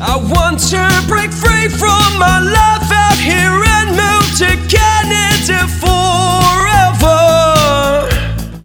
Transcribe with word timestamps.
I 0.00 0.16
want 0.16 0.60
to 0.70 1.04
break 1.08 1.32
free 1.32 1.66
from 1.66 2.18
my 2.20 2.38
life 2.38 2.88
out 2.92 3.18
here 3.18 3.50
and 3.50 3.90
move 3.98 4.30
to 4.38 4.54
Canada 4.70 5.66
forever. 5.82 7.18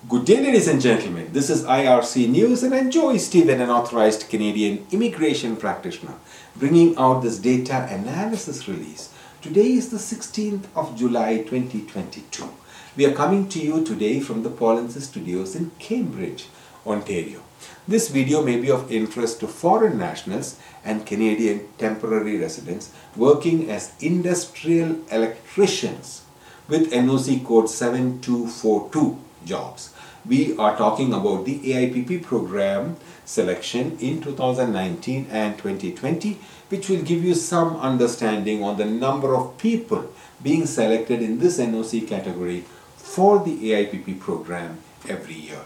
Good 0.08 0.26
day, 0.26 0.44
ladies 0.44 0.68
and 0.68 0.80
gentlemen. 0.80 1.30
This 1.34 1.50
is 1.50 1.64
IRC 1.64 2.30
News, 2.30 2.62
and 2.62 2.76
I'm 2.76 2.92
Joy 2.92 3.18
Stephen, 3.18 3.62
an 3.62 3.72
authorized 3.72 4.30
Canadian 4.30 4.86
immigration 4.92 5.56
practitioner, 5.56 6.14
bringing 6.56 6.96
out 6.98 7.24
this 7.24 7.40
data 7.40 7.88
analysis 7.90 8.68
release. 8.68 9.12
Today 9.42 9.72
is 9.72 9.90
the 9.90 9.98
16th 9.98 10.66
of 10.76 10.96
July 10.96 11.38
2022. 11.38 12.48
We 12.96 13.08
are 13.08 13.14
coming 13.14 13.50
to 13.50 13.60
you 13.60 13.84
today 13.84 14.20
from 14.20 14.44
the 14.44 14.52
Polinsys 14.52 15.08
Studios 15.08 15.56
in 15.56 15.72
Cambridge, 15.80 16.46
Ontario. 16.86 17.42
This 17.88 18.10
video 18.10 18.42
may 18.42 18.60
be 18.60 18.72
of 18.72 18.92
interest 18.92 19.40
to 19.40 19.48
foreign 19.48 19.98
nationals 19.98 20.58
and 20.84 21.06
Canadian 21.06 21.68
temporary 21.78 22.38
residents 22.38 22.92
working 23.16 23.70
as 23.70 23.94
industrial 24.00 24.98
electricians 25.12 26.24
with 26.68 26.92
NOC 26.92 27.46
code 27.46 27.70
7242 27.70 29.18
jobs. 29.46 29.94
We 30.26 30.56
are 30.58 30.78
talking 30.78 31.14
about 31.14 31.44
the 31.44 31.60
AIPP 31.60 32.24
program 32.24 32.96
selection 33.26 33.98
in 34.00 34.22
2019 34.22 35.28
and 35.30 35.58
2020 35.58 36.38
which 36.70 36.88
will 36.90 37.02
give 37.02 37.24
you 37.24 37.36
some 37.36 37.76
understanding 37.78 38.64
on 38.64 38.78
the 38.78 38.86
number 38.86 39.36
of 39.36 39.58
people 39.58 40.10
being 40.42 40.66
selected 40.66 41.22
in 41.22 41.40
this 41.40 41.60
NOC 41.60 42.08
category 42.08 42.64
for 42.96 43.44
the 43.44 43.72
AIPP 43.72 44.20
program 44.20 44.78
every 45.08 45.36
year. 45.36 45.66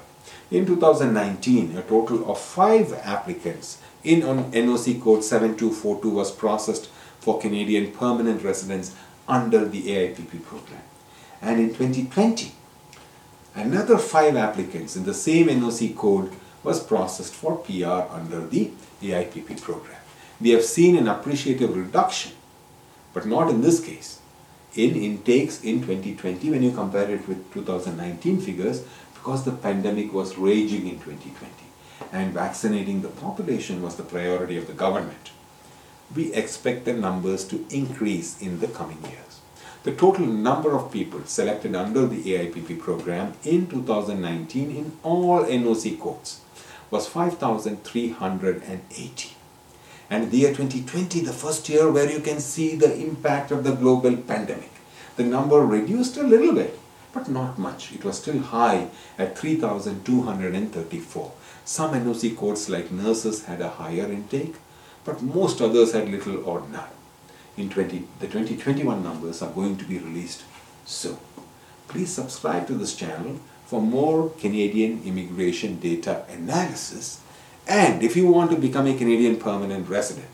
In 0.49 0.65
2019, 0.65 1.77
a 1.77 1.81
total 1.81 2.29
of 2.31 2.39
five 2.39 2.93
applicants 2.93 3.79
in 4.03 4.21
NOC 4.21 5.01
code 5.01 5.23
7242 5.23 6.09
was 6.09 6.31
processed 6.31 6.89
for 7.19 7.39
Canadian 7.39 7.91
permanent 7.91 8.43
residents 8.43 8.95
under 9.27 9.65
the 9.65 9.87
AIPP 9.87 10.43
program. 10.43 10.81
And 11.41 11.59
in 11.59 11.69
2020, 11.69 12.53
another 13.55 13.97
five 13.97 14.35
applicants 14.35 14.95
in 14.95 15.03
the 15.03 15.13
same 15.13 15.47
NOC 15.47 15.95
code 15.95 16.31
was 16.63 16.83
processed 16.83 17.33
for 17.33 17.57
PR 17.57 18.11
under 18.13 18.45
the 18.47 18.71
AIPP 19.01 19.61
program. 19.61 19.99
We 20.39 20.51
have 20.51 20.63
seen 20.63 20.95
an 20.97 21.07
appreciative 21.07 21.75
reduction, 21.75 22.33
but 23.13 23.25
not 23.25 23.49
in 23.49 23.61
this 23.61 23.79
case, 23.79 24.19
in 24.75 24.95
intakes 24.95 25.63
in 25.63 25.81
2020 25.81 26.51
when 26.51 26.61
you 26.61 26.71
compare 26.71 27.09
it 27.09 27.27
with 27.27 27.51
2019 27.53 28.39
figures 28.39 28.83
because 29.17 29.43
the 29.43 29.51
pandemic 29.51 30.13
was 30.13 30.37
raging 30.37 30.87
in 30.87 30.99
2020 30.99 31.67
and 32.11 32.33
vaccinating 32.33 33.01
the 33.01 33.07
population 33.09 33.81
was 33.81 33.95
the 33.95 34.03
priority 34.03 34.57
of 34.57 34.67
the 34.67 34.73
government. 34.73 35.31
We 36.15 36.31
expect 36.33 36.85
the 36.85 36.93
numbers 36.93 37.43
to 37.45 37.65
increase 37.69 38.39
in 38.41 38.59
the 38.59 38.67
coming 38.67 39.01
years. 39.03 39.41
The 39.83 39.93
total 39.93 40.25
number 40.25 40.75
of 40.75 40.91
people 40.91 41.23
selected 41.25 41.75
under 41.75 42.05
the 42.05 42.23
AIPP 42.23 42.79
program 42.79 43.33
in 43.43 43.67
2019 43.67 44.75
in 44.75 44.93
all 45.03 45.43
NOC 45.43 45.99
codes 45.99 46.41
was 46.91 47.07
5,380. 47.07 49.31
And 50.09 50.31
the 50.31 50.37
year 50.37 50.53
2020, 50.53 51.19
the 51.21 51.33
first 51.33 51.67
year 51.67 51.91
where 51.91 52.09
you 52.09 52.21
can 52.21 52.39
see 52.39 52.75
the 52.75 52.95
impact 52.95 53.51
of 53.51 53.65
the 53.65 53.73
global 53.73 54.15
pandemic, 54.15 54.71
the 55.17 55.23
number 55.23 55.65
reduced 55.65 56.15
a 56.17 56.23
little 56.23 56.53
bit 56.53 56.79
but 57.13 57.29
not 57.29 57.57
much. 57.57 57.91
It 57.93 58.03
was 58.03 58.17
still 58.17 58.39
high 58.39 58.89
at 59.17 59.37
3,234. 59.37 61.31
Some 61.65 61.93
NOC 61.93 62.37
codes 62.37 62.69
like 62.69 62.91
nurses 62.91 63.45
had 63.45 63.61
a 63.61 63.69
higher 63.69 64.11
intake, 64.11 64.55
but 65.03 65.21
most 65.21 65.61
others 65.61 65.93
had 65.93 66.09
little 66.09 66.43
or 66.43 66.61
none. 66.67 66.89
In 67.57 67.69
20, 67.69 68.07
the 68.19 68.27
2021 68.27 69.03
numbers 69.03 69.41
are 69.41 69.51
going 69.51 69.77
to 69.77 69.85
be 69.85 69.97
released 69.97 70.43
soon. 70.85 71.17
Please 71.87 72.13
subscribe 72.13 72.67
to 72.67 72.73
this 72.73 72.95
channel 72.95 73.39
for 73.65 73.81
more 73.81 74.29
Canadian 74.39 75.01
immigration 75.03 75.79
data 75.79 76.25
analysis. 76.29 77.21
And 77.67 78.03
if 78.03 78.15
you 78.15 78.27
want 78.27 78.51
to 78.51 78.57
become 78.57 78.87
a 78.87 78.97
Canadian 78.97 79.37
permanent 79.37 79.89
resident, 79.89 80.27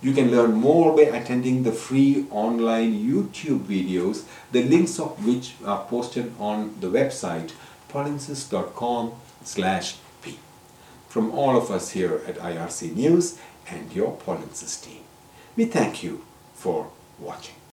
you 0.00 0.12
can 0.12 0.30
learn 0.30 0.52
more 0.52 0.96
by 0.96 1.02
attending 1.02 1.62
the 1.62 1.72
free 1.72 2.26
online 2.30 2.92
YouTube 2.92 3.60
videos, 3.60 4.24
the 4.52 4.62
links 4.62 4.98
of 4.98 5.24
which 5.26 5.54
are 5.64 5.84
posted 5.86 6.32
on 6.38 6.78
the 6.80 6.88
website 6.88 7.52
polinsys.com 7.88 9.12
slash 9.44 9.96
p. 10.22 10.38
From 11.08 11.30
all 11.32 11.56
of 11.56 11.70
us 11.70 11.90
here 11.90 12.20
at 12.26 12.36
IRC 12.36 12.94
News 12.94 13.38
and 13.68 13.92
your 13.92 14.16
Polinsys 14.16 14.82
team, 14.84 15.02
we 15.56 15.64
thank 15.64 16.02
you 16.02 16.24
for 16.54 16.90
watching. 17.18 17.58